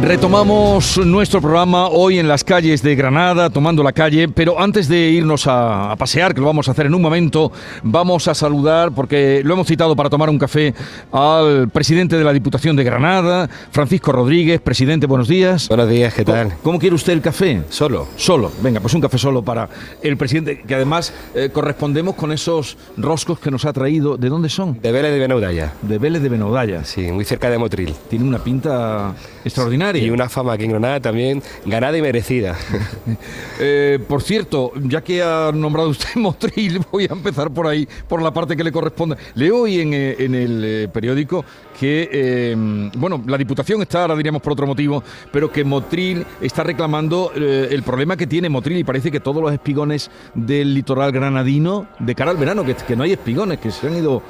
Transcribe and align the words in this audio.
Retomamos 0.00 0.96
nuestro 1.04 1.42
programa 1.42 1.88
hoy 1.88 2.18
en 2.18 2.26
las 2.26 2.42
calles 2.44 2.82
de 2.82 2.94
Granada, 2.94 3.50
tomando 3.50 3.82
la 3.82 3.92
calle, 3.92 4.26
pero 4.26 4.58
antes 4.58 4.88
de 4.88 5.10
irnos 5.10 5.46
a, 5.46 5.94
pasear, 5.98 6.34
que 6.34 6.40
lo 6.40 6.46
vamos 6.46 6.66
a 6.66 6.70
hacer 6.70 6.86
en 6.86 6.94
un 6.94 7.02
momento, 7.02 7.52
vamos 7.82 8.26
a 8.26 8.34
saludar, 8.34 8.92
porque 8.92 9.42
lo 9.44 9.52
hemos 9.52 9.66
citado 9.66 9.94
para 9.94 10.08
tomar 10.08 10.30
un 10.30 10.38
café, 10.38 10.74
al 11.12 11.68
presidente 11.68 12.16
de 12.16 12.24
la 12.24 12.32
Diputación 12.32 12.74
de 12.74 12.84
Granada, 12.84 13.50
Francisco 13.70 14.12
Rodríguez. 14.12 14.62
Presidente, 14.62 15.06
buenos 15.06 15.28
días. 15.28 15.68
Buenos 15.68 15.90
días, 15.90 16.14
¿qué 16.14 16.24
tal? 16.24 16.54
¿Cómo, 16.62 16.78
quiere 16.78 16.96
usted 16.96 17.12
el 17.12 17.20
café? 17.20 17.62
Solo. 17.68 18.08
Solo. 18.16 18.50
Venga, 18.62 18.80
pues 18.80 18.94
un 18.94 19.02
café 19.02 19.18
solo 19.18 19.42
para 19.42 19.68
el 20.02 20.16
presidente, 20.16 20.62
que 20.66 20.74
además 20.74 21.12
eh, 21.34 21.50
correspondemos 21.52 22.14
con 22.14 22.32
esos 22.32 22.78
roscos 22.96 23.38
que 23.38 23.50
nos 23.50 23.66
ha 23.66 23.74
traído. 23.74 24.16
¿De 24.16 24.30
dónde 24.30 24.48
son? 24.48 24.80
De 24.80 24.90
Vélez 24.90 25.12
de 25.12 25.18
Benaudalla. 25.18 25.74
De 25.82 25.98
Vélez 25.98 26.22
de 26.22 26.30
Benaudalla. 26.30 26.82
Sí, 26.84 27.12
muy 27.12 27.26
cerca 27.26 27.50
de 27.50 27.58
Motril. 27.58 27.94
Tiene 28.08 28.24
una 28.24 28.38
pinta 28.38 29.14
extraordinaria. 29.44 29.81
Y 29.94 30.10
una 30.10 30.28
fama 30.28 30.52
aquí 30.52 30.64
en 30.64 30.70
Granada 30.70 31.00
también 31.00 31.42
ganada 31.66 31.96
y 31.96 32.02
merecida. 32.02 32.56
Eh, 33.64 34.00
por 34.08 34.22
cierto, 34.22 34.72
ya 34.82 35.02
que 35.02 35.22
ha 35.22 35.52
nombrado 35.54 35.88
usted 35.90 36.08
Motril, 36.16 36.80
voy 36.90 37.04
a 37.04 37.12
empezar 37.12 37.48
por 37.50 37.68
ahí, 37.68 37.86
por 38.08 38.20
la 38.20 38.32
parte 38.32 38.56
que 38.56 38.64
le 38.64 38.72
corresponde. 38.72 39.16
Leo 39.34 39.62
hoy 39.62 39.80
en, 39.80 39.94
eh, 39.94 40.16
el 40.18 40.62
eh, 40.64 40.88
periódico 40.88 41.44
que, 41.78 42.56
bueno, 42.96 43.22
la 43.26 43.38
Diputación 43.38 43.82
está, 43.82 44.02
ahora 44.02 44.16
diríamos 44.16 44.42
por 44.42 44.54
otro 44.54 44.66
motivo, 44.66 45.04
pero 45.30 45.52
que 45.52 45.62
Motril 45.64 46.24
está 46.40 46.64
reclamando 46.64 47.32
el 47.34 47.82
problema 47.82 48.16
que 48.16 48.26
tiene 48.26 48.48
Motril 48.48 48.78
y 48.78 48.84
parece 48.84 49.10
que 49.10 49.20
todos 49.20 49.42
los 49.42 49.52
espigones 49.52 50.10
del 50.34 50.74
litoral 50.74 51.12
granadino, 51.12 51.86
de 51.98 52.14
cara 52.14 52.30
al 52.30 52.36
verano, 52.36 52.64
que, 52.64 52.74
que 52.74 52.96
no 52.96 53.04
hay 53.04 53.12
espigones, 53.12 53.58
que 53.58 53.70
se 53.70 53.86
han 53.86 53.96
ido 53.96 54.22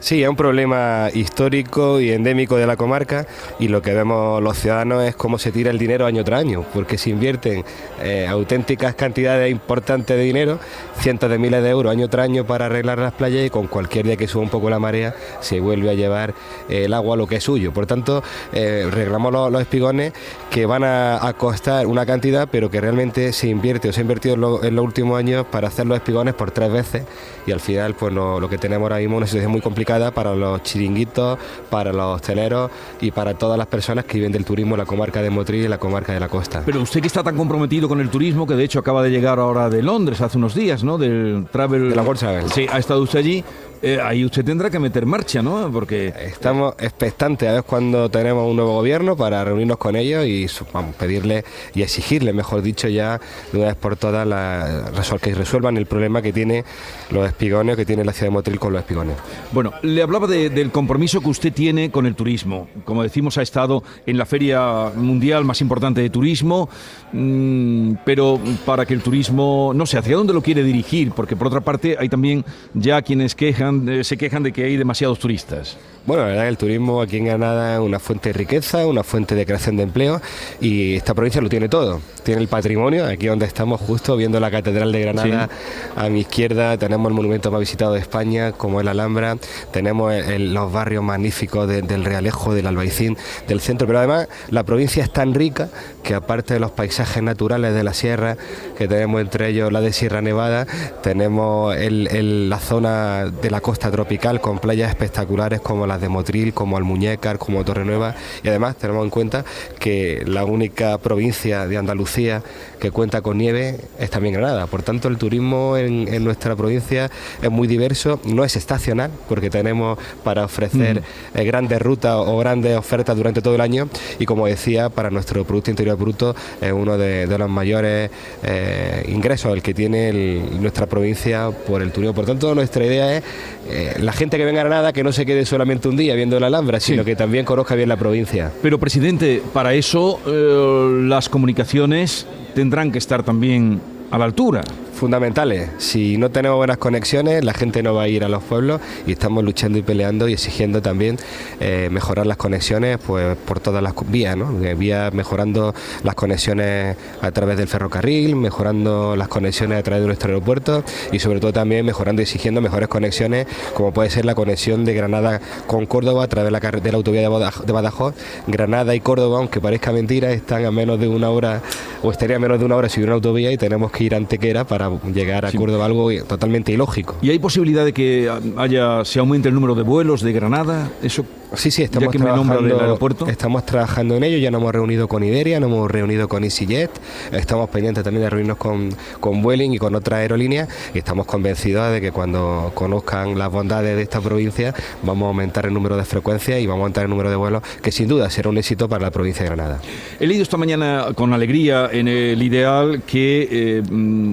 Sí, 0.00 0.22
es 0.22 0.28
un 0.28 0.36
problema 0.36 1.10
histórico 1.12 2.00
y 2.00 2.10
endémico 2.10 2.56
de 2.56 2.66
la 2.66 2.76
comarca 2.76 3.26
y 3.60 3.68
lo 3.68 3.82
que 3.82 3.92
vemos 3.92 4.42
los 4.42 4.58
ciudadanos 4.58 5.04
es 5.04 5.14
cómo 5.14 5.38
se 5.38 5.52
tira 5.52 5.70
el 5.70 5.78
dinero 5.78 6.06
año 6.06 6.24
tras 6.24 6.40
año, 6.40 6.64
porque 6.74 6.98
se 6.98 7.10
invierten 7.10 7.64
eh, 8.02 8.26
auténticas 8.26 8.94
cantidades 8.94 9.52
importantes 9.52 10.16
de 10.16 10.22
dinero, 10.22 10.58
cientos 10.98 11.30
de 11.30 11.38
miles 11.38 11.62
de 11.62 11.68
euros 11.70 11.92
año 11.92 12.08
tras 12.08 12.24
año 12.24 12.44
para 12.44 12.66
arreglar 12.66 12.98
las 12.98 13.12
playas 13.12 13.46
y 13.46 13.50
con 13.50 13.66
cualquier 13.66 14.06
día 14.06 14.16
que 14.16 14.26
suba 14.26 14.42
un 14.42 14.48
poco 14.48 14.70
la 14.70 14.78
marea 14.78 15.14
se 15.40 15.60
vuelve 15.60 15.90
a 15.90 15.94
llevar 15.94 16.34
eh, 16.68 16.86
el 16.86 16.94
agua 16.94 17.14
a 17.14 17.18
lo 17.18 17.26
que 17.26 17.36
es 17.36 17.44
suyo. 17.44 17.72
Por 17.72 17.86
tanto, 17.86 18.24
eh, 18.52 18.88
reclamamos 18.90 19.52
los, 19.52 19.62
espigones 19.62 20.14
que 20.50 20.66
van 20.66 20.84
a, 20.84 21.32
costar 21.38 21.86
una 21.86 22.06
cantidad, 22.06 22.48
pero 22.50 22.70
que 22.70 22.80
realmente 22.80 23.32
se 23.32 23.48
invierte 23.48 23.88
o 23.88 23.92
se 23.92 24.00
ha 24.00 24.02
invertido 24.02 24.64
en, 24.64 24.74
los 24.74 24.84
últimos 24.84 25.18
años 25.18 25.46
para 25.46 25.68
hacer 25.68 25.86
los 25.86 25.96
espigones 25.96 26.34
por 26.34 26.50
tres 26.50 26.72
veces 26.72 27.04
y 27.46 27.52
al 27.52 27.60
final 27.60 27.94
pues 27.94 28.12
lo 28.12 28.48
que 28.48 28.58
tenemos 28.58 28.86
ahora 28.86 28.98
mismo 28.98 29.16
es 29.16 29.18
una 29.18 29.26
situación 29.26 29.52
muy 29.52 29.60
complicada 29.60 29.81
para 29.84 30.34
los 30.34 30.62
chiringuitos, 30.62 31.38
para 31.70 31.92
los 31.92 32.16
hosteleros 32.16 32.70
y 33.00 33.10
para 33.10 33.34
todas 33.34 33.58
las 33.58 33.66
personas 33.66 34.04
que 34.04 34.18
viven 34.18 34.32
del 34.32 34.44
turismo 34.44 34.74
en 34.74 34.78
la 34.78 34.86
comarca 34.86 35.22
de 35.22 35.30
Motril 35.30 35.64
y 35.64 35.68
la 35.68 35.78
comarca 35.78 36.12
de 36.12 36.20
la 36.20 36.28
costa. 36.28 36.62
Pero 36.64 36.80
usted 36.80 37.00
que 37.00 37.06
está 37.06 37.22
tan 37.22 37.36
comprometido 37.36 37.88
con 37.88 38.00
el 38.00 38.08
turismo, 38.08 38.46
que 38.46 38.54
de 38.54 38.64
hecho 38.64 38.78
acaba 38.78 39.02
de 39.02 39.10
llegar 39.10 39.38
ahora 39.38 39.68
de 39.68 39.82
Londres 39.82 40.20
hace 40.20 40.38
unos 40.38 40.54
días, 40.54 40.82
¿no? 40.84 40.98
Del 40.98 41.46
Travel... 41.50 41.90
De 41.90 41.96
la 41.96 42.02
World 42.02 42.20
Travel. 42.20 42.50
Sí, 42.50 42.66
ha 42.70 42.78
estado 42.78 43.02
usted 43.02 43.18
allí. 43.18 43.44
Eh, 43.84 43.98
ahí 44.00 44.24
usted 44.24 44.44
tendrá 44.44 44.70
que 44.70 44.78
meter 44.78 45.06
marcha, 45.06 45.42
¿no? 45.42 45.68
Porque 45.72 46.14
estamos 46.20 46.74
expectantes 46.78 47.48
a 47.48 47.52
ver 47.54 47.62
cuando 47.64 48.08
tenemos 48.08 48.48
un 48.48 48.54
nuevo 48.54 48.74
gobierno 48.74 49.16
para 49.16 49.44
reunirnos 49.44 49.76
con 49.76 49.96
ellos 49.96 50.24
y 50.24 50.46
vamos, 50.72 50.94
pedirle 50.94 51.44
y 51.74 51.82
exigirle, 51.82 52.32
mejor 52.32 52.62
dicho, 52.62 52.86
ya 52.86 53.20
de 53.50 53.58
una 53.58 53.66
vez 53.66 53.74
por 53.74 53.96
todas 53.96 54.24
la, 54.24 54.92
que 55.20 55.34
resuelvan 55.34 55.76
el 55.76 55.86
problema 55.86 56.22
que 56.22 56.32
tiene 56.32 56.64
los 57.10 57.26
espigones, 57.26 57.76
que 57.76 57.84
tiene 57.84 58.04
la 58.04 58.12
ciudad 58.12 58.28
de 58.28 58.34
Motril 58.34 58.60
con 58.60 58.72
los 58.72 58.82
espigones. 58.82 59.16
Bueno, 59.50 59.72
le 59.82 60.00
hablaba 60.00 60.28
del 60.28 60.70
compromiso 60.70 61.20
que 61.20 61.28
usted 61.28 61.52
tiene 61.52 61.90
con 61.90 62.06
el 62.06 62.14
turismo. 62.14 62.68
Como 62.84 63.02
decimos, 63.02 63.36
ha 63.36 63.42
estado 63.42 63.82
en 64.06 64.16
la 64.16 64.26
feria 64.26 64.92
mundial 64.94 65.44
más 65.44 65.60
importante 65.60 66.00
de 66.00 66.08
turismo, 66.08 66.68
mm, 67.12 67.94
pero 68.04 68.38
para 68.64 68.86
que 68.86 68.94
el 68.94 69.02
turismo, 69.02 69.72
no 69.74 69.86
sé, 69.86 69.98
¿hacia 69.98 70.16
dónde 70.16 70.32
lo 70.32 70.40
quiere 70.40 70.62
dirigir? 70.62 71.10
Porque 71.10 71.34
por 71.34 71.48
otra 71.48 71.62
parte 71.62 71.96
hay 71.98 72.08
también 72.08 72.44
ya 72.74 73.02
quienes 73.02 73.34
quejan 73.34 73.71
eh, 73.88 74.04
se 74.04 74.16
quejan 74.16 74.42
de 74.42 74.52
que 74.52 74.64
hay 74.64 74.76
demasiados 74.76 75.18
turistas. 75.18 75.76
Bueno, 76.04 76.24
la 76.24 76.30
verdad 76.30 76.42
que 76.42 76.48
el 76.48 76.56
turismo 76.58 77.00
aquí 77.00 77.18
en 77.18 77.26
Granada 77.26 77.74
es 77.74 77.80
una 77.80 78.00
fuente 78.00 78.30
de 78.30 78.32
riqueza, 78.32 78.84
una 78.88 79.04
fuente 79.04 79.36
de 79.36 79.46
creación 79.46 79.76
de 79.76 79.84
empleo 79.84 80.20
y 80.60 80.96
esta 80.96 81.14
provincia 81.14 81.40
lo 81.40 81.48
tiene 81.48 81.68
todo. 81.68 82.00
Tiene 82.24 82.40
el 82.40 82.48
patrimonio, 82.48 83.06
aquí 83.06 83.28
donde 83.28 83.46
estamos 83.46 83.80
justo 83.80 84.16
viendo 84.16 84.40
la 84.40 84.50
Catedral 84.50 84.90
de 84.90 85.00
Granada 85.00 85.48
a 85.94 86.08
mi 86.08 86.20
izquierda, 86.20 86.76
tenemos 86.76 87.08
el 87.08 87.14
monumento 87.14 87.52
más 87.52 87.60
visitado 87.60 87.92
de 87.92 88.00
España, 88.00 88.50
como 88.50 88.80
es 88.80 88.84
la 88.84 88.90
Alhambra, 88.90 89.36
tenemos 89.70 90.12
los 90.26 90.72
barrios 90.72 91.04
magníficos 91.04 91.68
del 91.68 92.04
Realejo, 92.04 92.52
del 92.52 92.66
Albaicín, 92.66 93.16
del 93.46 93.60
centro, 93.60 93.86
pero 93.86 94.00
además 94.00 94.28
la 94.50 94.64
provincia 94.64 95.04
es 95.04 95.12
tan 95.12 95.34
rica 95.34 95.68
que 96.02 96.14
aparte 96.14 96.54
de 96.54 96.60
los 96.60 96.72
paisajes 96.72 97.22
naturales 97.22 97.74
de 97.74 97.84
la 97.84 97.94
sierra, 97.94 98.36
que 98.76 98.88
tenemos 98.88 99.20
entre 99.20 99.50
ellos 99.50 99.70
la 99.70 99.80
de 99.80 99.92
Sierra 99.92 100.20
Nevada, 100.20 100.66
tenemos 101.02 101.76
la 101.76 102.58
zona 102.58 103.26
de 103.26 103.50
la 103.50 103.60
costa 103.60 103.88
tropical 103.92 104.40
con 104.40 104.58
playas 104.58 104.90
espectaculares 104.90 105.60
como 105.60 105.86
la 105.86 105.91
de 106.00 106.08
Motril, 106.08 106.52
como 106.52 106.76
Almuñécar, 106.76 107.38
como 107.38 107.64
Torrenueva, 107.64 108.14
y 108.42 108.48
además 108.48 108.76
tenemos 108.76 109.04
en 109.04 109.10
cuenta 109.10 109.44
que 109.78 110.22
la 110.26 110.44
única 110.44 110.98
provincia 110.98 111.66
de 111.66 111.76
Andalucía 111.76 112.42
que 112.80 112.90
cuenta 112.90 113.20
con 113.22 113.38
nieve 113.38 113.78
es 113.98 114.10
también 114.10 114.34
Granada. 114.34 114.66
Por 114.66 114.82
tanto, 114.82 115.08
el 115.08 115.16
turismo 115.16 115.76
en, 115.76 116.24
nuestra 116.24 116.56
provincia 116.56 117.10
es 117.40 117.50
muy 117.50 117.68
diverso, 117.68 118.20
no 118.24 118.44
es 118.44 118.56
estacional, 118.56 119.10
porque 119.28 119.50
tenemos 119.50 119.98
para 120.24 120.44
ofrecer 120.44 121.00
mm. 121.00 121.38
eh, 121.38 121.44
grandes 121.44 121.80
rutas 121.80 122.16
o 122.16 122.38
grandes 122.38 122.76
ofertas 122.76 123.16
durante 123.16 123.40
todo 123.40 123.54
el 123.54 123.60
año, 123.60 123.88
y 124.18 124.26
como 124.26 124.46
decía, 124.46 124.88
para 124.88 125.10
nuestro 125.10 125.44
Producto 125.44 125.70
Interior 125.70 125.96
Bruto 125.96 126.34
es 126.60 126.72
uno 126.72 126.98
de, 126.98 127.26
los 127.38 127.48
mayores 127.48 128.10
eh, 128.42 129.04
ingresos 129.08 129.52
el 129.54 129.62
que 129.62 129.74
tiene 129.74 130.12
nuestra 130.60 130.86
provincia 130.86 131.50
por 131.50 131.82
el 131.82 131.92
turismo. 131.92 132.14
Por 132.14 132.26
tanto, 132.26 132.54
nuestra 132.54 132.84
idea 132.84 133.16
es 133.16 133.22
eh, 133.68 133.94
la 134.00 134.12
gente 134.12 134.36
que 134.36 134.44
venga 134.44 134.60
a 134.60 134.64
Granada 134.64 134.92
que 134.92 135.04
no 135.04 135.12
se 135.12 135.24
quede 135.24 135.46
solamente 135.46 135.81
un 135.88 135.96
día 135.96 136.14
viendo 136.14 136.38
la 136.40 136.48
Alhambra, 136.48 136.80
sino 136.80 137.04
que 137.04 137.16
también 137.16 137.44
conozca 137.44 137.74
bien 137.74 137.88
la 137.88 137.96
provincia. 137.96 138.50
Pero, 138.62 138.78
presidente, 138.78 139.42
para 139.52 139.74
eso 139.74 140.20
eh, 140.26 141.04
las 141.06 141.28
comunicaciones 141.28 142.26
tendrán 142.54 142.92
que 142.92 142.98
estar 142.98 143.22
también 143.22 143.80
a 144.10 144.18
la 144.18 144.24
altura 144.24 144.62
fundamentales. 145.02 145.68
Si 145.78 146.16
no 146.16 146.30
tenemos 146.30 146.58
buenas 146.58 146.78
conexiones, 146.78 147.44
la 147.44 147.54
gente 147.54 147.82
no 147.82 147.92
va 147.92 148.04
a 148.04 148.08
ir 148.08 148.22
a 148.22 148.28
los 148.28 148.40
pueblos 148.40 148.80
y 149.04 149.10
estamos 149.10 149.42
luchando 149.42 149.76
y 149.76 149.82
peleando 149.82 150.28
y 150.28 150.34
exigiendo 150.34 150.80
también 150.80 151.16
eh, 151.58 151.88
mejorar 151.90 152.24
las 152.24 152.36
conexiones 152.36 152.98
pues 153.04 153.36
por 153.36 153.58
todas 153.58 153.82
las 153.82 153.94
vías, 154.06 154.36
¿no? 154.36 154.52
Vías 154.76 155.12
mejorando 155.12 155.74
las 156.04 156.14
conexiones 156.14 156.96
a 157.20 157.32
través 157.32 157.56
del 157.58 157.66
ferrocarril, 157.66 158.36
mejorando 158.36 159.16
las 159.16 159.26
conexiones 159.26 159.80
a 159.80 159.82
través 159.82 160.02
de 160.02 160.06
nuestro 160.06 160.28
aeropuerto 160.28 160.84
y 161.10 161.18
sobre 161.18 161.40
todo 161.40 161.52
también 161.52 161.84
mejorando 161.84 162.22
y 162.22 162.24
exigiendo 162.24 162.60
mejores 162.60 162.88
conexiones 162.88 163.48
como 163.74 163.92
puede 163.92 164.08
ser 164.08 164.24
la 164.24 164.36
conexión 164.36 164.84
de 164.84 164.94
Granada 164.94 165.40
con 165.66 165.84
Córdoba 165.86 166.22
a 166.22 166.28
través 166.28 166.52
de 166.52 166.60
la, 166.60 166.70
de 166.70 166.92
la 166.92 166.96
autovía 166.96 167.22
de 167.22 167.72
Badajoz. 167.72 168.14
Granada 168.46 168.94
y 168.94 169.00
Córdoba, 169.00 169.38
aunque 169.38 169.60
parezca 169.60 169.90
mentira, 169.90 170.30
están 170.30 170.64
a 170.64 170.70
menos 170.70 171.00
de 171.00 171.08
una 171.08 171.28
hora 171.30 171.60
o 172.04 172.12
estaría 172.12 172.36
a 172.36 172.38
menos 172.38 172.60
de 172.60 172.66
una 172.66 172.76
hora 172.76 172.88
si 172.88 173.02
una 173.02 173.14
autovía 173.14 173.50
y 173.50 173.56
tenemos 173.56 173.90
que 173.90 174.04
ir 174.04 174.14
a 174.14 174.18
Antequera 174.18 174.62
para 174.64 174.91
llegar 175.14 175.46
a 175.46 175.52
Córdoba, 175.52 175.86
algo 175.86 176.10
totalmente 176.24 176.72
ilógico. 176.72 177.16
¿Y 177.22 177.30
hay 177.30 177.38
posibilidad 177.38 177.84
de 177.84 177.92
que 177.92 178.30
haya 178.56 179.04
se 179.04 179.18
aumente 179.18 179.48
el 179.48 179.54
número 179.54 179.74
de 179.74 179.82
vuelos 179.82 180.22
de 180.22 180.32
Granada? 180.32 180.90
Eso 181.02 181.24
Sí, 181.54 181.70
sí, 181.70 181.82
estamos 181.82 182.10
trabajando, 182.10 183.28
estamos 183.28 183.66
trabajando 183.66 184.16
en 184.16 184.24
ello, 184.24 184.38
ya 184.38 184.50
nos 184.50 184.60
hemos 184.62 184.72
reunido 184.72 185.06
con 185.06 185.22
Iberia, 185.22 185.60
nos 185.60 185.70
hemos 185.70 185.90
reunido 185.90 186.26
con 186.26 186.44
EasyJet, 186.44 186.90
estamos 187.32 187.68
pendientes 187.68 188.02
también 188.02 188.22
de 188.22 188.30
reunirnos 188.30 188.56
con, 188.56 188.88
con 189.20 189.42
Vueling 189.42 189.74
y 189.74 189.78
con 189.78 189.94
otras 189.94 190.20
aerolíneas 190.20 190.68
y 190.94 190.98
estamos 190.98 191.26
convencidos 191.26 191.92
de 191.92 192.00
que 192.00 192.10
cuando 192.10 192.72
conozcan 192.74 193.38
las 193.38 193.50
bondades 193.50 193.96
de 193.96 194.02
esta 194.02 194.20
provincia 194.20 194.74
vamos 195.02 195.26
a 195.26 195.28
aumentar 195.28 195.66
el 195.66 195.74
número 195.74 195.96
de 195.96 196.04
frecuencias 196.04 196.58
y 196.58 196.66
vamos 196.66 196.80
a 196.80 196.82
aumentar 196.84 197.04
el 197.04 197.10
número 197.10 197.28
de 197.28 197.36
vuelos, 197.36 197.62
que 197.82 197.92
sin 197.92 198.08
duda 198.08 198.30
será 198.30 198.48
un 198.48 198.56
éxito 198.56 198.88
para 198.88 199.02
la 199.02 199.10
provincia 199.10 199.42
de 199.42 199.50
Granada. 199.50 199.80
He 200.20 200.26
leído 200.26 200.42
esta 200.42 200.56
mañana 200.56 201.08
con 201.14 201.34
alegría 201.34 201.90
en 201.92 202.08
el 202.08 202.42
ideal 202.42 203.02
que 203.06 203.48
eh, 203.50 203.82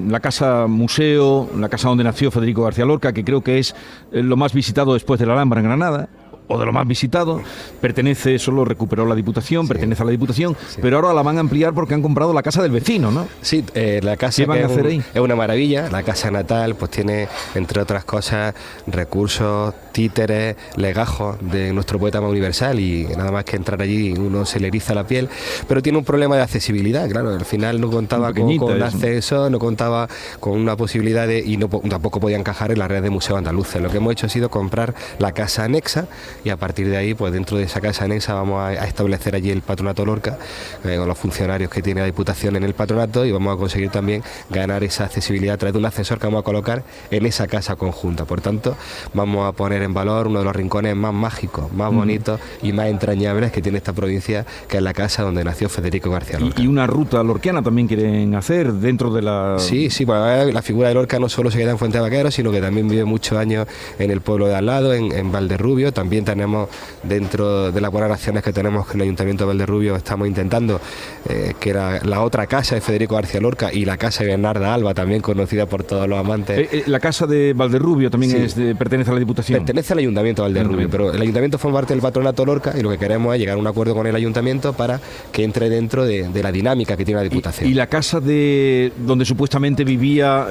la 0.07 0.21
casa 0.21 0.67
museo, 0.67 1.49
la 1.57 1.67
casa 1.67 1.89
donde 1.89 2.03
nació 2.03 2.31
Federico 2.31 2.63
García 2.63 2.85
Lorca, 2.85 3.11
que 3.11 3.25
creo 3.25 3.41
que 3.41 3.59
es 3.59 3.75
eh, 4.11 4.23
lo 4.23 4.37
más 4.37 4.53
visitado 4.53 4.93
después 4.93 5.19
de 5.19 5.25
la 5.25 5.33
Alhambra 5.33 5.59
en 5.59 5.65
Granada, 5.65 6.09
o 6.49 6.59
de 6.59 6.65
lo 6.65 6.73
más 6.73 6.85
visitado. 6.85 7.41
Pertenece, 7.79 8.35
eso 8.35 8.51
lo 8.51 8.65
recuperó 8.65 9.05
la 9.05 9.15
Diputación, 9.15 9.67
pertenece 9.67 10.01
a 10.03 10.05
la 10.05 10.11
Diputación, 10.11 10.57
pero 10.81 10.97
ahora 10.97 11.13
la 11.13 11.21
van 11.21 11.37
a 11.37 11.39
ampliar 11.39 11.73
porque 11.73 11.93
han 11.93 12.01
comprado 12.01 12.33
la 12.33 12.43
casa 12.43 12.61
del 12.61 12.71
vecino, 12.71 13.11
¿no? 13.11 13.27
Sí, 13.41 13.63
eh, 13.73 14.01
la 14.03 14.17
casa 14.17 14.41
¿Qué 14.41 14.45
van 14.47 14.57
que 14.57 14.63
a 14.63 14.65
es, 14.67 14.71
hacer 14.73 14.85
un- 14.85 14.91
ahí? 14.91 15.01
es 15.13 15.21
una 15.21 15.35
maravilla. 15.35 15.89
La 15.89 16.03
casa 16.03 16.29
natal, 16.31 16.75
pues 16.75 16.91
tiene, 16.91 17.27
entre 17.55 17.81
otras 17.81 18.03
cosas, 18.03 18.53
recursos, 18.87 19.73
títeres, 19.91 20.55
legajos 20.75 21.37
de 21.41 21.71
nuestro 21.73 21.99
poeta 21.99 22.19
más 22.21 22.29
universal 22.31 22.79
y 22.79 23.05
nada 23.17 23.31
más 23.31 23.43
que 23.45 23.55
entrar 23.55 23.81
allí 23.81 24.11
uno 24.13 24.45
se 24.45 24.59
le 24.59 24.67
eriza 24.67 24.93
la 24.93 25.05
piel. 25.05 25.29
Pero 25.67 25.81
tiene 25.81 25.97
un 25.97 26.03
problema 26.05 26.35
de 26.35 26.41
accesibilidad, 26.43 27.09
claro. 27.09 27.29
Al 27.29 27.45
final 27.45 27.79
no 27.79 27.89
contaba 27.89 28.33
con, 28.33 28.49
es. 28.49 28.81
acceso, 28.83 29.49
no 29.49 29.59
contaba 29.59 30.07
con 30.39 30.53
una 30.59 30.75
posibilidad 30.75 31.27
de 31.27 31.39
y 31.39 31.57
no, 31.57 31.69
po- 31.69 31.81
tampoco 31.87 32.19
podía 32.19 32.37
encajar 32.37 32.71
en 32.71 32.79
la 32.79 32.87
red 32.87 33.03
de 33.03 33.09
museos 33.09 33.37
andaluces. 33.37 33.81
Lo 33.81 33.89
que 33.89 33.97
hemos 33.97 34.11
hecho 34.13 34.25
ha 34.25 34.29
sido 34.29 34.49
comprar 34.49 34.93
la 35.19 35.31
casa 35.31 35.63
anexa 35.65 36.07
y 36.43 36.49
a 36.49 36.57
partir 36.57 36.89
de 36.89 36.97
ahí, 36.97 37.13
pues 37.13 37.33
dentro 37.33 37.57
de 37.57 37.63
esa 37.63 37.81
casa 37.81 38.05
anexa 38.05 38.33
vamos 38.33 38.59
a, 38.59 38.67
a 38.67 38.85
establecer 38.85 39.35
allí 39.35 39.49
el 39.51 39.61
patronato 39.61 40.05
Lorca 40.05 40.37
eh, 40.85 40.95
con 40.97 41.07
los 41.07 41.17
funcionarios 41.17 41.69
que 41.69 41.81
tiene 41.81 42.01
la 42.01 42.05
Diputación 42.05 42.55
en 42.55 42.63
el 42.63 42.73
patronato 42.73 43.25
y 43.25 43.31
vamos 43.31 43.53
a 43.53 43.57
conseguir 43.57 43.89
también 43.89 44.23
ganar 44.49 44.83
esa 44.83 45.05
accesibilidad 45.05 45.55
a 45.55 45.57
través 45.57 45.73
de 45.73 45.79
un 45.79 45.85
ascensor 45.85 46.19
que 46.19 46.27
vamos 46.27 46.41
a 46.41 46.43
colocar 46.43 46.83
en 47.11 47.25
esa 47.25 47.47
casa 47.47 47.75
conjunta. 47.75 48.25
Por 48.25 48.41
tanto, 48.41 48.75
vamos 49.13 49.47
a 49.47 49.51
poner 49.51 49.81
en 49.81 49.93
valor 49.93 50.27
uno 50.27 50.39
de 50.39 50.45
los 50.45 50.55
rincones 50.55 50.95
más 50.95 51.13
mágicos, 51.13 51.71
más 51.73 51.93
bonitos 51.93 52.39
y 52.61 52.73
más 52.73 52.87
entrañables 52.87 53.51
que 53.51 53.61
tiene 53.61 53.77
esta 53.77 53.93
provincia, 53.93 54.45
que 54.67 54.77
es 54.77 54.83
la 54.83 54.93
casa 54.93 55.23
donde 55.23 55.43
nació 55.43 55.69
Federico 55.69 56.09
García 56.09 56.39
Lorca. 56.39 56.61
Y, 56.61 56.65
y 56.65 56.67
una 56.67 56.87
ruta 56.87 57.21
lorquiana 57.23 57.61
también 57.61 57.87
quieren 57.87 58.35
hacer 58.35 58.73
dentro 58.73 59.11
de 59.11 59.21
la... 59.21 59.55
Sí, 59.59 59.89
sí, 59.89 60.05
pues 60.05 60.53
la 60.53 60.61
figura 60.61 60.89
de 60.89 60.93
Lorca 60.93 61.19
no 61.19 61.29
solo 61.29 61.51
se 61.51 61.57
queda 61.57 61.71
en 61.71 61.77
Fuente 61.77 61.97
de 61.97 62.01
Vaqueros, 62.01 62.33
sino 62.33 62.51
que 62.51 62.61
también 62.61 62.87
vive 62.87 63.05
muchos 63.05 63.37
años 63.37 63.67
en 63.97 64.11
el 64.11 64.21
pueblo 64.21 64.47
de 64.47 64.55
al 64.55 64.65
lado, 64.65 64.93
en, 64.93 65.11
en 65.11 65.31
Valderrubio. 65.31 65.91
También 65.93 66.25
tenemos, 66.33 66.69
dentro 67.03 67.71
de 67.71 67.81
las 67.81 67.91
buenas 67.91 68.11
acciones 68.11 68.43
que 68.43 68.53
tenemos 68.53 68.85
con 68.85 68.97
el 68.97 69.03
Ayuntamiento 69.03 69.43
de 69.43 69.47
Valderrubio, 69.47 69.95
estamos 69.95 70.27
intentando 70.27 70.79
eh, 71.27 71.53
que 71.59 71.69
era 71.71 71.99
la 72.05 72.21
otra 72.21 72.45
casa 72.47 72.75
de 72.75 72.81
Federico 72.81 73.15
García 73.15 73.41
Lorca 73.41 73.71
y 73.73 73.85
la 73.85 73.97
casa 73.97 74.23
de 74.23 74.29
Bernarda 74.31 74.73
Alba, 74.73 74.93
también 74.93 75.21
conocida 75.21 75.65
por 75.65 75.83
todos 75.83 76.07
los 76.07 76.19
amantes. 76.19 76.57
Eh, 76.59 76.69
eh, 76.71 76.83
la 76.85 76.99
casa 76.99 77.25
de 77.25 77.53
Valderrubio 77.53 78.09
también 78.11 78.31
Sí. 78.31 78.37
es 78.37 78.55
de- 78.55 78.75
pertenece 78.75 79.09
a 79.09 79.13
la 79.13 79.19
Diputación. 79.19 79.59
Pertenece 79.59 79.93
al 79.93 79.99
Ayuntamiento 79.99 80.43
de 80.43 80.49
Valderrubio, 80.53 80.89
pero 80.89 81.11
el 81.13 81.21
Ayuntamiento 81.21 81.57
forma 81.57 81.79
parte 81.79 81.93
del 81.93 82.01
patronato 82.01 82.45
Lorca 82.45 82.73
y 82.77 82.81
lo 82.81 82.89
que 82.91 82.97
queremos 82.97 83.33
es 83.33 83.39
llegar 83.39 83.55
a 83.55 83.59
un 83.59 83.67
acuerdo 83.67 83.95
con 83.95 84.05
el 84.05 84.15
Ayuntamiento 84.15 84.73
para 84.73 84.99
que 85.31 85.43
entre 85.43 85.69
dentro 85.69 86.05
de, 86.05 86.27
de 86.29 86.43
la 86.43 86.51
dinámica 86.51 86.95
que 86.95 87.05
tiene 87.05 87.19
la 87.21 87.23
Diputación. 87.23 87.69
Y, 87.69 87.73
la 87.73 87.87
casa 87.87 88.19
de 88.19 88.91
donde 88.97 89.25
supuestamente 89.25 89.83
vivía 89.83 90.45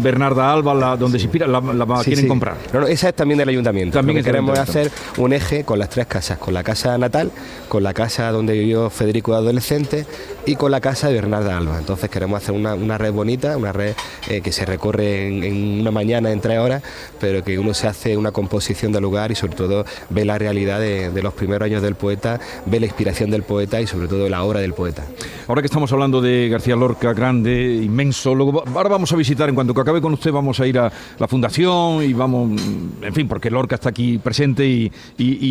Bernarda 0.00 0.52
Alba, 0.52 0.74
la, 0.74 0.96
donde 0.96 1.18
se 1.18 1.24
inspira, 1.24 1.46
la, 1.46 1.60
la 1.60 1.86
Sí, 2.02 2.10
quieren 2.10 2.28
comprar. 2.28 2.56
No, 2.72 2.80
no, 2.80 2.86
esa 2.86 3.08
es 3.08 3.14
también 3.14 3.38
del 3.38 3.48
ayuntamiento. 3.48 3.98
También 3.98 4.16
Lo 4.18 4.22
que 4.24 4.30
queremos 4.30 4.58
hacer. 4.58 4.90
Un 5.16 5.32
eje 5.32 5.64
con 5.64 5.78
las 5.78 5.88
tres 5.88 6.06
casas, 6.06 6.38
con 6.38 6.54
la 6.54 6.62
casa 6.62 6.96
natal, 6.98 7.30
con 7.68 7.82
la 7.82 7.94
casa 7.94 8.30
donde 8.30 8.54
vivió 8.54 8.90
Federico 8.90 9.32
de 9.32 9.38
adolescente 9.38 10.06
y 10.44 10.56
con 10.56 10.70
la 10.70 10.80
casa 10.80 11.08
de 11.08 11.14
Bernarda 11.14 11.56
Alba. 11.56 11.78
Entonces 11.78 12.10
queremos 12.10 12.42
hacer 12.42 12.54
una, 12.54 12.74
una 12.74 12.98
red 12.98 13.12
bonita, 13.12 13.56
una 13.56 13.72
red 13.72 13.94
eh, 14.28 14.40
que 14.40 14.50
se 14.50 14.64
recorre 14.64 15.28
en, 15.28 15.80
una 15.80 15.90
mañana, 15.90 16.32
en 16.32 16.40
tres 16.40 16.58
horas, 16.58 16.82
pero 17.20 17.44
que 17.44 17.58
uno 17.58 17.74
se 17.74 17.86
hace 17.86 18.16
una 18.16 18.32
composición 18.32 18.92
del 18.92 19.02
lugar 19.02 19.30
y 19.30 19.34
sobre 19.34 19.54
todo 19.54 19.84
ve 20.10 20.24
la 20.24 20.38
realidad 20.38 20.80
de, 20.80 21.22
los 21.22 21.34
primeros 21.34 21.66
años 21.66 21.82
del 21.82 21.94
poeta, 21.94 22.40
ve 22.66 22.80
la 22.80 22.86
inspiración 22.86 23.30
del 23.30 23.44
poeta 23.44 23.80
y 23.80 23.86
sobre 23.86 24.08
todo 24.08 24.28
la 24.28 24.42
obra 24.42 24.60
del 24.60 24.74
poeta. 24.74 25.04
Ahora 25.46 25.62
que 25.62 25.66
estamos 25.66 25.92
hablando 25.92 26.20
de 26.20 26.48
García 26.48 26.74
Lorca, 26.74 27.12
grande, 27.12 27.80
inmenso, 27.82 28.34
luego 28.34 28.64
ahora 28.74 28.88
vamos 28.88 29.12
a 29.12 29.16
visitar, 29.16 29.48
en 29.48 29.54
cuanto 29.54 29.74
que 29.74 29.80
acabe 29.80 30.00
con 30.00 30.12
usted, 30.12 30.32
vamos 30.32 30.58
a 30.58 30.66
ir 30.66 30.78
a 30.78 30.90
la 31.18 31.28
fundación 31.28 32.02
y 32.02 32.12
vamos, 32.12 32.50
mm, 32.50 33.04
en 33.04 33.14
fin, 33.14 33.28
porque 33.28 33.50
Lorca 33.50 33.76
está 33.76 33.90
aquí 33.90 34.18
presente 34.18 34.66
y, 34.66 34.90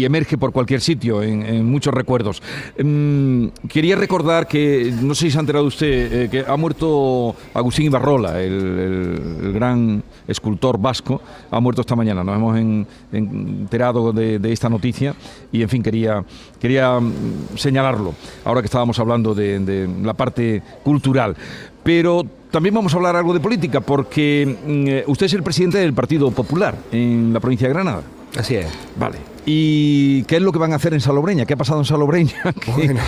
emerge 0.03 0.37
por 0.37 0.51
cualquier 0.51 0.81
sitio, 0.81 1.21
en, 1.21 1.45
en 1.45 1.65
muchos 1.65 1.93
recuerdos. 1.93 2.41
Mm, 2.81 3.47
quería 3.69 3.95
recordar 3.95 4.47
que, 4.47 4.80
no 5.01 5.13
sé 5.13 5.25
si 5.25 5.31
se 5.31 5.37
ha 5.37 5.41
enterado 5.41 5.65
usted, 5.65 6.23
eh, 6.23 6.29
que 6.29 6.45
ha 6.47 6.55
muerto 6.55 7.35
Agustín 7.53 7.85
Ibarrola, 7.87 8.41
el, 8.41 8.53
el- 8.53 9.45
el 9.45 9.53
gran 9.53 10.01
escultor 10.27 10.79
vasco, 10.79 11.21
ha 11.51 11.59
muerto 11.59 11.81
esta 11.81 11.95
mañana, 11.95 12.23
nos 12.23 12.35
hemos 12.35 12.57
en- 12.57 12.87
enterado 13.11 14.11
de, 14.13 14.39
de 14.39 14.51
esta 14.53 14.69
noticia 14.69 15.13
y, 15.51 15.61
en 15.61 15.69
fin, 15.69 15.83
quería, 15.83 16.23
quería 16.59 16.99
mm, 16.99 17.55
señalarlo, 17.57 18.13
ahora 18.45 18.61
que 18.61 18.65
estábamos 18.67 18.97
hablando 18.99 19.35
de, 19.35 19.59
de 19.59 19.89
la 20.03 20.13
parte 20.13 20.61
cultural. 20.83 21.35
Pero 21.83 22.23
también 22.51 22.75
vamos 22.75 22.93
a 22.93 22.97
hablar 22.97 23.15
algo 23.15 23.33
de 23.33 23.39
política, 23.39 23.81
porque 23.81 24.45
mm, 24.65 24.87
eh, 24.87 25.03
usted 25.07 25.25
es 25.25 25.33
el 25.33 25.43
presidente 25.43 25.77
del 25.79 25.93
Partido 25.93 26.31
Popular 26.31 26.75
en 26.91 27.33
la 27.33 27.39
provincia 27.39 27.67
de 27.67 27.73
Granada. 27.73 28.03
Así 28.37 28.55
es. 28.55 28.67
Vale. 28.97 29.17
¿Y 29.45 30.23
qué 30.23 30.35
es 30.37 30.41
lo 30.41 30.51
que 30.51 30.59
van 30.59 30.73
a 30.73 30.75
hacer 30.75 30.93
en 30.93 31.01
Salobreña? 31.01 31.45
¿Qué 31.45 31.53
ha 31.53 31.57
pasado 31.57 31.79
en 31.79 31.85
Salobreña? 31.85 32.33
¿Qué, 32.63 32.71
Bueno. 32.71 32.99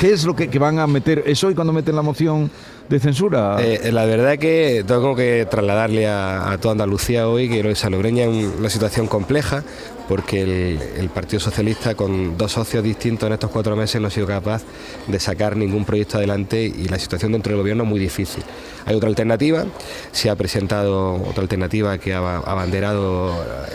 qué 0.00 0.12
es 0.12 0.24
lo 0.24 0.34
que, 0.34 0.48
que 0.48 0.58
van 0.58 0.78
a 0.78 0.86
meter? 0.86 1.22
¿Es 1.26 1.42
hoy 1.44 1.54
cuando 1.54 1.72
meten 1.72 1.94
la 1.94 2.02
moción 2.02 2.50
de 2.88 2.98
censura? 3.00 3.56
Eh, 3.60 3.90
la 3.92 4.04
verdad 4.04 4.36
que 4.38 4.84
tengo 4.86 5.14
que 5.14 5.46
trasladarle 5.50 6.06
a, 6.08 6.50
a 6.52 6.58
toda 6.58 6.72
Andalucía 6.72 7.28
hoy 7.28 7.48
que 7.48 7.62
lo 7.62 7.68
de 7.68 7.74
Salobreña 7.76 8.24
es 8.24 8.28
un- 8.28 8.54
una 8.58 8.70
situación 8.70 9.06
compleja 9.06 9.62
porque 10.08 10.42
el, 10.42 10.80
el 10.98 11.08
Partido 11.08 11.40
Socialista 11.40 11.96
con 11.96 12.38
dos 12.38 12.52
socios 12.52 12.82
distintos 12.84 13.26
en 13.26 13.32
estos 13.32 13.50
cuatro 13.50 13.74
meses 13.74 14.00
no 14.00 14.06
ha 14.06 14.10
sido 14.10 14.26
capaz 14.28 14.62
de 15.08 15.18
sacar 15.18 15.56
ningún 15.56 15.84
proyecto 15.84 16.16
adelante 16.18 16.62
y 16.64 16.86
la 16.86 16.96
situación 16.98 17.32
dentro 17.32 17.50
del 17.52 17.58
gobierno 17.60 17.82
es 17.82 17.88
muy 17.88 17.98
difícil. 17.98 18.44
Hay 18.84 18.94
otra 18.94 19.08
alternativa, 19.08 19.64
se 20.12 20.30
ha 20.30 20.36
presentado 20.36 21.14
otra 21.14 21.42
alternativa 21.42 21.98
que 21.98 22.14
ha 22.14 22.36
abanderado 22.36 23.32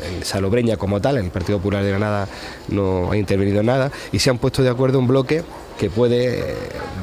en 0.10 0.24
Salobreña 0.24 0.78
como 0.78 1.02
tal, 1.02 1.18
el 1.18 1.30
Partido 1.31 1.58
Popular 1.58 1.84
de 1.84 1.92
Granada 2.01 2.27
no 2.69 3.12
ha 3.12 3.18
intervenido 3.18 3.59
en 3.59 3.68
nada 3.68 3.92
y 4.12 4.19
se 4.19 4.30
han 4.30 4.38
puesto 4.38 4.63
de 4.63 4.69
acuerdo 4.69 5.00
un 5.00 5.07
bloque 5.07 5.44
que 5.80 5.89
puede 5.89 6.39
eh, 6.39 6.56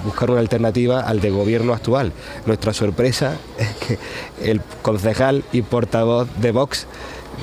buscar 0.05 0.31
una 0.31 0.41
alternativa 0.41 1.01
al 1.01 1.21
de 1.21 1.31
gobierno 1.31 1.73
actual. 1.73 2.13
Nuestra 2.47 2.73
sorpresa 2.73 3.37
es 3.59 3.69
que 3.77 3.99
el 4.51 4.61
concejal 4.83 5.45
y 5.53 5.63
portavoz 5.63 6.29
de 6.41 6.53
Vox 6.53 6.87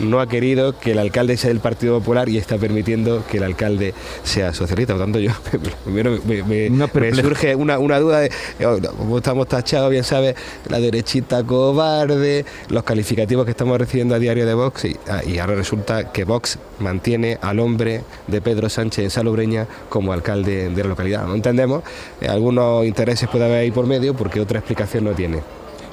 no 0.02 0.20
ha 0.20 0.28
querido 0.28 0.78
que 0.80 0.92
el 0.92 1.00
alcalde 1.00 1.38
sea 1.38 1.50
del 1.50 1.60
Partido 1.60 2.00
Popular 2.00 2.30
y 2.30 2.38
está 2.38 2.58
permitiendo 2.58 3.24
que 3.30 3.38
el 3.38 3.44
alcalde 3.44 3.94
sea 4.24 4.54
socialista. 4.54 4.94
Por 4.94 5.04
tanto, 5.04 5.20
yo 5.20 5.32
primero 5.84 6.18
me, 6.26 6.44
me- 6.44 7.14
surge 7.16 7.56
una, 7.56 7.80
una 7.80 8.00
duda 8.00 8.20
de 8.20 8.32
oh, 8.66 8.78
como 8.98 9.18
estamos 9.18 9.48
tachados, 9.48 9.90
bien 9.90 10.04
sabes, 10.04 10.36
la 10.70 10.80
derechita 10.80 11.44
cobarde, 11.44 12.46
los 12.70 12.84
calificativos 12.84 13.46
que 13.46 13.52
estamos 13.52 13.78
recibiendo 13.78 14.16
a 14.16 14.20
diario 14.20 14.46
de 14.46 14.54
Vox 14.54 14.86
y, 14.86 14.96
ah, 15.10 15.22
y 15.26 15.38
ahora 15.40 15.56
resulta 15.56 16.12
que 16.12 16.24
Vox 16.24 16.60
mantiene 16.80 17.38
al 17.42 17.60
hombre 17.60 18.02
de 18.28 18.42
Pedro 18.42 18.70
Sánchez 18.70 19.04
en 19.06 19.10
Salobreña 19.12 19.68
como 19.90 20.14
alcalde 20.14 20.70
de 20.70 20.84
la 20.84 20.90
localidad. 20.90 21.26
No 21.26 21.36
entendemos, 21.36 21.84
eh, 22.22 22.28
algunos 22.28 22.86
intereses 22.86 23.30
puede 23.30 23.46
haber 23.46 23.58
ahí 23.60 23.72
por 23.72 23.86
medio 23.88 24.14
porque 24.14 24.40
otra 24.40 24.60
explicación 24.60 25.04
no 25.06 25.12
tiene. 25.12 25.40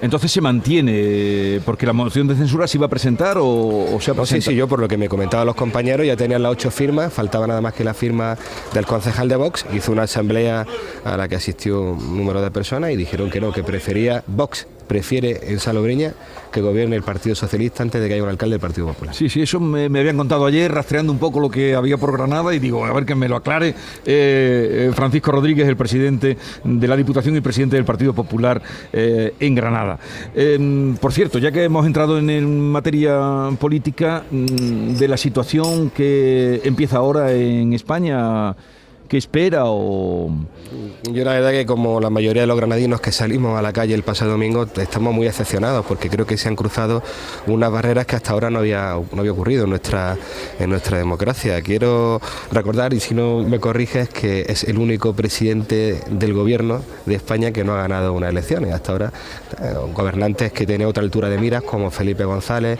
Entonces 0.02 0.32
se 0.32 0.40
mantiene, 0.40 1.60
porque 1.64 1.86
la 1.86 1.92
moción 1.92 2.26
de 2.26 2.34
censura 2.34 2.66
se 2.66 2.76
iba 2.76 2.86
a 2.86 2.90
presentar 2.90 3.38
o, 3.38 3.46
o 3.46 4.00
se 4.00 4.10
ha 4.10 4.14
No, 4.14 4.26
sí, 4.26 4.42
sí, 4.42 4.52
yo 4.52 4.66
por 4.66 4.80
lo 4.80 4.88
que 4.88 4.96
me 4.96 5.08
comentaban 5.08 5.46
los 5.46 5.54
compañeros 5.54 6.04
ya 6.04 6.16
tenían 6.16 6.42
las 6.42 6.50
ocho 6.50 6.72
firmas, 6.72 7.12
faltaba 7.12 7.46
nada 7.46 7.60
más 7.60 7.72
que 7.72 7.84
la 7.84 7.94
firma 7.94 8.36
del 8.74 8.84
concejal 8.84 9.28
de 9.28 9.36
Vox, 9.36 9.64
hizo 9.72 9.92
una 9.92 10.02
asamblea 10.02 10.66
a 11.04 11.16
la 11.16 11.28
que 11.28 11.36
asistió 11.36 11.80
un 11.92 12.16
número 12.16 12.42
de 12.42 12.50
personas 12.50 12.90
y 12.90 12.96
dijeron 12.96 13.30
que 13.30 13.40
no, 13.40 13.52
que 13.52 13.62
prefería 13.62 14.24
Vox, 14.26 14.66
prefiere 14.86 15.40
en 15.52 15.58
Salobreña 15.58 16.14
que 16.52 16.60
gobierne 16.60 16.94
el 16.94 17.02
Partido 17.02 17.34
Socialista 17.34 17.82
antes 17.82 18.00
de 18.00 18.08
que 18.08 18.14
haya 18.14 18.22
un 18.22 18.28
alcalde 18.28 18.54
del 18.54 18.60
Partido 18.60 18.86
Popular. 18.86 19.14
Sí, 19.14 19.28
sí, 19.28 19.42
eso 19.42 19.58
me, 19.58 19.86
habían 19.98 20.16
contado 20.16 20.44
ayer, 20.44 20.70
rastreando 20.70 21.12
un 21.12 21.18
poco 21.18 21.40
lo 21.40 21.50
que 21.50 21.74
había 21.74 21.96
por 21.96 22.12
Granada 22.12 22.54
y 22.54 22.58
digo, 22.58 22.84
a 22.84 22.92
ver 22.92 23.06
que 23.06 23.14
me 23.14 23.28
lo 23.28 23.36
aclare. 23.36 23.70
Eh, 24.04 24.88
eh, 24.88 24.90
Francisco 24.94 25.32
Rodríguez, 25.32 25.66
el 25.66 25.76
presidente 25.76 26.36
de 26.62 26.88
la 26.88 26.96
Diputación 26.96 27.36
y 27.36 27.40
presidente 27.40 27.76
del 27.76 27.84
Partido 27.84 28.12
Popular 28.12 28.62
eh, 28.92 29.34
en 29.40 29.54
Granada. 29.54 29.98
Eh, 30.34 30.94
por 31.00 31.12
cierto, 31.12 31.38
ya 31.38 31.50
que 31.50 31.64
hemos 31.64 31.86
entrado 31.86 32.18
en, 32.18 32.60
materia 32.60 33.48
política, 33.58 34.24
mm, 34.30 34.94
de 34.94 35.08
la 35.08 35.16
situación 35.16 35.90
que 35.90 36.60
empieza 36.64 36.98
ahora 36.98 37.32
en 37.32 37.72
España, 37.72 38.54
¿qué 39.12 39.18
espera 39.18 39.64
o...? 39.66 40.30
Yo 41.02 41.22
la 41.22 41.32
verdad 41.32 41.50
que 41.50 41.66
como 41.66 42.00
la 42.00 42.08
mayoría 42.08 42.42
de 42.42 42.46
los 42.46 42.56
granadinos 42.56 43.02
que 43.02 43.12
salimos 43.12 43.58
a 43.58 43.60
la 43.60 43.70
calle 43.70 43.92
el 43.92 44.04
pasado 44.04 44.30
domingo 44.30 44.66
estamos 44.76 45.12
muy 45.12 45.26
decepcionados 45.26 45.84
porque 45.84 46.08
creo 46.08 46.24
que 46.24 46.38
se 46.38 46.48
han 46.48 46.56
cruzado 46.56 47.02
unas 47.46 47.70
barreras 47.70 48.06
que 48.06 48.16
hasta 48.16 48.32
ahora 48.32 48.48
no 48.48 48.60
había, 48.60 48.96
no 49.12 49.20
había 49.20 49.32
ocurrido 49.32 49.64
en 49.64 49.70
nuestra, 49.70 50.16
en 50.58 50.70
nuestra 50.70 50.96
democracia. 50.96 51.60
Quiero 51.60 52.22
recordar, 52.52 52.94
y 52.94 53.00
si 53.00 53.14
no 53.14 53.40
me 53.40 53.60
corriges, 53.60 54.08
que 54.08 54.46
es 54.48 54.64
el 54.64 54.78
único 54.78 55.12
presidente 55.12 56.00
del 56.08 56.32
gobierno 56.32 56.80
de 57.04 57.14
España 57.14 57.52
que 57.52 57.64
no 57.64 57.74
ha 57.74 57.82
ganado 57.82 58.14
unas 58.14 58.30
elecciones. 58.30 58.72
Hasta 58.72 58.92
ahora 58.92 59.12
eh, 59.60 59.74
gobernantes 59.92 60.52
que 60.52 60.64
tienen 60.64 60.86
otra 60.86 61.02
altura 61.02 61.28
de 61.28 61.36
miras 61.36 61.64
como 61.64 61.90
Felipe 61.90 62.24
González 62.24 62.78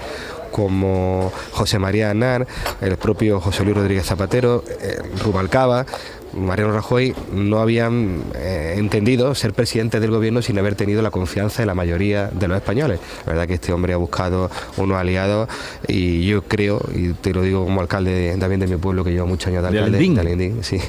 como 0.53 1.33
José 1.51 1.81
María 1.81 2.11
Anar, 2.11 2.47
el 2.81 2.97
propio 2.97 3.41
José 3.41 3.65
Luis 3.65 3.77
Rodríguez 3.77 4.07
Zapatero, 4.07 4.63
eh, 4.81 4.99
Rubalcaba, 5.25 5.87
Mariano 6.35 6.73
Rajoy 6.73 7.15
no 7.33 7.59
habían 7.59 8.23
eh, 8.35 8.75
entendido 8.77 9.35
ser 9.35 9.53
presidente 9.53 10.01
del 10.01 10.11
gobierno 10.11 10.43
sin 10.43 10.59
haber 10.59 10.75
tenido 10.75 11.03
la 11.03 11.11
confianza 11.11 11.63
de 11.63 11.67
la 11.67 11.75
mayoría 11.75 12.29
de 12.29 12.49
los 12.49 12.57
españoles. 12.57 13.01
La 13.27 13.33
verdad 13.33 13.47
que 13.47 13.55
este 13.55 13.73
hombre 13.73 13.93
ha 13.93 13.97
buscado 13.97 14.51
unos 14.77 14.97
aliados 14.97 15.49
y 15.89 16.27
yo 16.27 16.43
creo, 16.43 16.81
y 16.95 17.13
te 17.13 17.33
lo 17.33 17.43
digo 17.43 17.65
como 17.65 17.81
alcalde 17.81 18.37
también 18.39 18.61
de 18.61 18.67
mi 18.67 18.77
pueblo, 18.77 19.05
que 19.05 19.11
llevo 19.11 19.27
muchos 19.27 19.49
años 19.49 19.63
de 19.63 19.69
alcalde, 19.69 20.37
de 20.37 20.63
sí, 20.63 20.81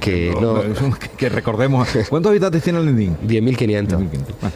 que 0.00 0.34
no, 0.40 0.62
que 1.16 1.28
recordemos. 1.28 1.88
Cuántos 2.08 2.30
habitantes 2.30 2.62
tiene 2.62 2.78
el 2.78 2.86
Lendín 2.86 3.16
10.500 3.26 4.08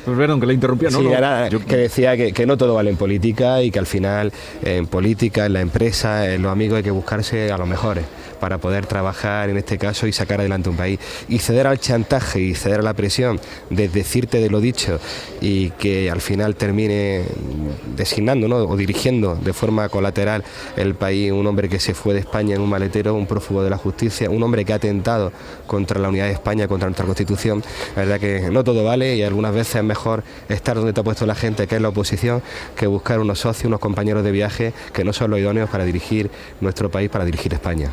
pues 0.05 0.17
perdón 0.17 0.41
que 0.41 0.47
le 0.47 0.55
interrumpía 0.55 0.91
no, 0.91 1.01
sí, 1.01 1.07
Era, 1.07 1.49
que 1.49 1.77
decía 1.77 2.17
que, 2.17 2.33
que, 2.33 2.47
no 2.47 2.57
todo 2.57 2.75
vale 2.75 2.91
en 2.91 2.97
política 2.97 3.63
y 3.63 3.71
que 3.71 3.79
al 3.79 3.87
final 3.87 4.33
en 4.63 4.87
política 4.87 5.47
en 5.47 5.53
la 5.55 5.61
empresa 5.61 6.33
en 6.33 6.43
los 6.43 6.53
amigos 6.53 6.79
hay 6.79 6.83
que 6.83 6.91
buscarse 6.91 7.51
a 7.51 7.59
los 7.59 7.69
mejores 7.69 8.05
para 8.43 8.59
poder 8.59 8.87
trabajar 8.87 9.51
en 9.51 9.57
este 9.57 9.79
caso 9.79 10.09
y 10.09 10.13
sacar 10.13 10.41
adelante 10.41 10.69
un 10.69 10.77
país. 10.77 10.99
Y 11.29 11.39
ceder 11.39 11.69
al 11.69 11.79
chantaje 11.79 12.41
y 12.41 12.57
ceder 12.57 12.81
a 12.81 12.83
la 12.83 12.93
presión 12.93 13.41
de 13.71 13.89
decirte 13.89 14.41
de 14.41 14.51
lo 14.51 14.61
dicho 14.61 14.99
y 15.41 15.71
que 15.71 16.11
al 16.11 16.21
final 16.21 16.57
termine 16.57 17.23
designando 17.97 18.49
¿no? 18.49 18.57
o 18.57 18.77
dirigiendo 18.77 19.37
de 19.37 19.53
forma 19.53 19.89
colateral 19.89 20.43
el 20.77 20.97
país 20.97 21.31
un 21.31 21.47
hombre 21.47 21.69
que 21.69 21.79
se 21.79 21.95
fue 21.95 22.15
de 22.15 22.21
España 22.21 22.57
en 22.57 22.63
un 22.63 22.69
maletero, 22.69 23.15
un 23.15 23.27
prófugo 23.29 23.63
de 23.63 23.71
la 23.71 23.79
justicia, 23.79 24.29
un 24.29 24.43
hombre 24.43 24.65
que 24.65 24.73
ha 24.73 24.77
atentado 24.77 25.32
contra 25.67 26.01
la 26.01 26.09
unidad 26.09 26.27
de 26.27 26.33
España, 26.33 26.69
contra 26.69 26.89
nuestra 26.89 27.07
constitución. 27.07 27.63
La 27.97 28.03
verdad 28.03 28.21
que 28.21 28.51
no 28.51 28.65
todo 28.65 28.85
vale 28.85 29.17
y 29.17 29.23
algunas 29.23 29.55
veces 29.55 29.77
es 29.77 29.85
mejor 29.85 30.23
estar 30.49 30.77
donde 30.77 30.93
te 30.93 31.01
ha 31.01 31.05
puesto 31.05 31.27
la 31.27 31.35
gente, 31.35 31.67
que 31.67 31.77
es 31.77 31.83
la 31.83 31.89
oposición, 31.89 32.43
que 32.77 32.87
buscar 32.87 33.21
unos 33.21 33.41
socios, 33.41 33.67
unos 33.67 33.81
compañeros 33.81 34.25
de 34.25 34.31
viaje 34.31 34.73
que 34.93 35.05
no 35.05 35.13
son 35.13 35.31
los 35.31 35.41
idóneos 35.41 35.71
para 35.71 35.85
dirigir 35.85 36.31
nuestro 36.61 36.91
país, 36.91 37.11
para 37.11 37.25
dirigir 37.25 37.53
España. 37.55 37.91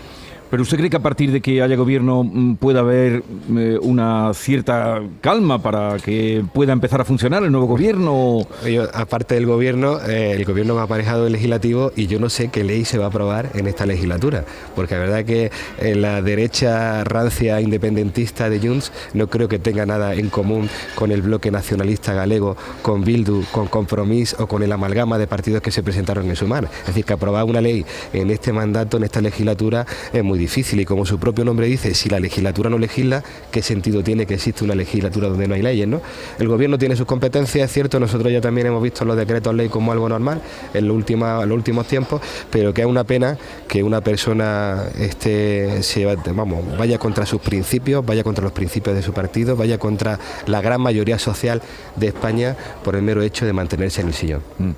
¿Pero 0.50 0.64
usted 0.64 0.78
cree 0.78 0.90
que 0.90 0.98
a 0.98 1.02
partir 1.02 1.32
de 1.32 1.42
que 1.42 1.62
haya 1.62 1.76
gobierno 1.76 2.24
mm, 2.24 2.56
pueda 2.56 2.80
haber 2.80 3.24
eh, 3.56 3.78
una 3.82 4.34
cierta 4.34 5.00
calma 5.22 5.62
para 5.62 5.98
que 5.98 6.44
pueda 6.54 6.74
empezar 6.74 7.02
a 7.02 7.06
funcionar 7.06 7.44
el 7.44 7.52
nuevo 7.52 7.68
gobierno? 7.68 8.48
Yo, 8.66 8.88
aparte 8.94 9.36
del 9.36 9.46
gobierno, 9.46 10.00
eh, 10.08 10.32
el 10.32 10.46
gobierno 10.46 10.74
me 10.74 10.82
ha 10.82 10.84
aparejado 10.84 11.28
el 11.28 11.34
legislativo 11.34 11.92
y 11.96 12.08
yo 12.08 12.20
no 12.20 12.30
sé 12.30 12.48
qué 12.48 12.64
ley 12.64 12.84
se 12.84 12.98
va 12.98 13.06
a 13.06 13.08
aprobar 13.10 13.52
en 13.54 13.68
esta 13.68 13.86
legislatura, 13.86 14.44
porque 14.76 14.96
la 14.96 15.02
verdad 15.02 15.24
que 15.24 15.52
eh, 15.80 15.94
la 15.94 16.24
derecha 16.24 17.04
rancia 17.04 17.62
independentista 17.62 18.50
de 18.50 18.60
Junts 18.60 18.92
no 19.14 19.28
creo 19.28 19.48
que 19.48 19.60
tenga 19.60 19.86
nada 19.86 20.16
en 20.16 20.30
común 20.30 20.68
con 20.96 21.12
el 21.12 21.22
bloque 21.22 21.52
nacionalista 21.52 22.14
galego, 22.14 22.58
con 22.82 23.04
Bildu, 23.04 23.44
con 23.52 23.68
Compromís 23.68 24.36
o 24.40 24.48
con 24.48 24.64
el 24.64 24.72
amalgama 24.72 25.20
de 25.20 25.28
partidos 25.28 25.62
que 25.62 25.70
se 25.70 25.84
presentaron 25.84 26.28
en 26.28 26.36
Sumar. 26.36 26.64
Es 26.64 26.88
decir, 26.88 27.06
que 27.06 27.14
aprobar 27.14 27.44
una 27.44 27.62
ley 27.62 27.86
en 28.14 28.32
este 28.32 28.52
mandato, 28.52 28.98
en 28.98 29.04
esta 29.04 29.22
legislatura, 29.22 29.86
es 30.12 30.24
muy 30.24 30.39
difícil 30.40 30.80
y 30.80 30.86
como 30.86 31.06
su 31.06 31.20
propio 31.20 31.46
nombre 31.46 31.68
dice, 31.68 31.94
si 31.94 32.10
la 32.10 32.20
legislatura 32.20 32.70
no 32.70 32.78
legisla, 32.78 33.24
¿qué 33.52 33.62
sentido 33.62 34.04
tiene 34.04 34.26
que 34.26 34.36
existe 34.36 34.64
una 34.64 34.76
legislatura 34.76 35.28
donde 35.30 35.48
no 35.48 35.56
hay 35.56 35.62
leyes? 35.62 35.88
¿no? 35.88 36.02
El 36.40 36.48
gobierno 36.48 36.78
tiene 36.78 36.96
sus 36.96 37.06
competencias, 37.06 37.70
es 37.70 37.74
cierto, 37.74 38.00
nosotros 38.00 38.32
ya 38.32 38.42
también 38.42 38.68
hemos 38.68 38.82
visto 38.82 39.06
los 39.06 39.16
decretos 39.16 39.54
ley 39.54 39.70
como 39.70 39.92
algo 39.92 40.10
normal 40.10 40.42
en 40.74 40.88
los, 40.88 40.96
últimos, 40.96 41.46
los 41.46 41.56
últimos 41.56 41.88
tiempos, 41.88 42.22
pero 42.50 42.74
que 42.74 42.82
es 42.82 42.88
una 42.88 43.04
pena 43.04 43.38
que 43.68 43.84
una 43.84 44.02
persona 44.02 44.86
esté, 44.98 45.84
se, 45.84 46.06
vamos, 46.34 46.66
vaya 46.78 46.98
contra 46.98 47.26
sus 47.26 47.42
principios, 47.42 48.06
vaya 48.06 48.24
contra 48.24 48.44
los 48.44 48.54
principios 48.54 48.96
de 48.96 49.02
su 49.02 49.14
partido, 49.14 49.56
vaya 49.56 49.78
contra 49.78 50.20
la 50.48 50.62
gran 50.62 50.82
mayoría 50.82 51.20
social 51.20 51.62
de 51.96 52.08
España 52.08 52.56
por 52.84 52.96
el 52.96 53.04
mero 53.04 53.22
hecho 53.22 53.46
de 53.46 53.54
mantenerse 53.54 54.02
en 54.02 54.08
el 54.08 54.14
sillón. 54.14 54.42
Mm. 54.58 54.72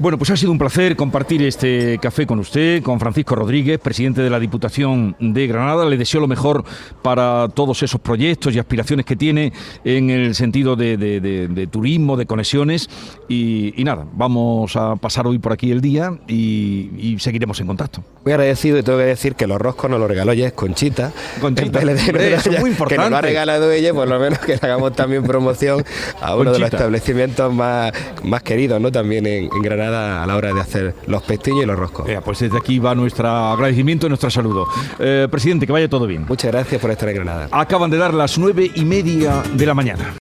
Bueno, 0.00 0.16
pues 0.16 0.30
ha 0.30 0.36
sido 0.36 0.52
un 0.52 0.58
placer 0.58 0.94
compartir 0.94 1.42
este 1.42 1.98
café 2.00 2.24
con 2.24 2.38
usted, 2.38 2.84
con 2.84 3.00
Francisco 3.00 3.34
Rodríguez, 3.34 3.80
presidente 3.80 4.22
de 4.22 4.30
la 4.30 4.38
Diputación 4.38 5.16
de 5.18 5.48
Granada. 5.48 5.84
Le 5.86 5.96
deseo 5.96 6.20
lo 6.20 6.28
mejor 6.28 6.62
para 7.02 7.48
todos 7.48 7.82
esos 7.82 8.00
proyectos 8.00 8.54
y 8.54 8.60
aspiraciones 8.60 9.04
que 9.04 9.16
tiene 9.16 9.52
en 9.84 10.08
el 10.10 10.36
sentido 10.36 10.76
de, 10.76 11.68
turismo, 11.68 12.16
de 12.16 12.26
conexiones. 12.26 12.88
Y, 13.28 13.74
nada, 13.78 14.06
vamos 14.12 14.76
a 14.76 14.94
pasar 14.94 15.26
hoy 15.26 15.40
por 15.40 15.52
aquí 15.52 15.72
el 15.72 15.80
día 15.80 16.16
y, 16.28 17.16
seguiremos 17.18 17.58
en 17.58 17.66
contacto. 17.66 18.04
Muy 18.24 18.32
agradecido 18.32 18.78
y 18.78 18.84
tengo 18.84 18.98
que 18.98 19.04
decir 19.04 19.34
que 19.34 19.48
los 19.48 19.60
roscos 19.60 19.90
nos 19.90 19.98
los 19.98 20.08
regaló 20.08 20.32
ya 20.32 20.46
es 20.46 20.52
Conchita. 20.52 21.12
Conchita, 21.40 21.80
eso 21.80 22.50
es 22.52 22.60
muy 22.60 22.70
importante. 22.70 22.94
Que 22.94 23.00
nos 23.00 23.10
lo 23.10 23.16
ha 23.16 23.20
regalado 23.20 23.72
ella, 23.72 23.92
por 23.92 24.06
lo 24.06 24.20
menos 24.20 24.38
que 24.38 24.52
le 24.52 24.60
hagamos 24.62 24.92
también 24.92 25.24
promoción 25.24 25.84
a 26.20 26.36
uno 26.36 26.52
de 26.52 26.60
los 26.60 26.72
establecimientos 26.72 27.52
más, 27.52 27.92
más 28.22 28.44
queridos, 28.44 28.80
¿no? 28.80 28.92
También 28.92 29.26
en 29.26 29.48
Granada 29.60 29.87
a 29.94 30.26
la 30.26 30.36
hora 30.36 30.52
de 30.52 30.60
hacer 30.60 30.94
los 31.06 31.22
pestillos 31.22 31.62
y 31.62 31.66
los 31.66 31.78
roscos. 31.78 32.06
pues 32.24 32.38
desde 32.40 32.56
aquí 32.56 32.78
va 32.78 32.94
nuestro 32.94 33.28
agradecimiento 33.28 34.06
y 34.06 34.08
nuestro 34.10 34.30
saludo. 34.30 34.66
Eh, 34.98 35.28
presidente, 35.30 35.66
que 35.66 35.72
vaya 35.72 35.88
todo 35.88 36.06
bien. 36.06 36.26
Muchas 36.28 36.50
gracias 36.52 36.80
por 36.80 36.90
estar 36.90 37.08
en 37.08 37.16
Granada. 37.16 37.48
Acaban 37.50 37.90
de 37.90 37.98
dar 37.98 38.14
las 38.14 38.38
nueve 38.38 38.70
y 38.74 38.84
media 38.84 39.42
de 39.54 39.66
la 39.66 39.74
mañana. 39.74 40.12